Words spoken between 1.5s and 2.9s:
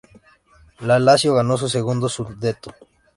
su segundo "scudetto".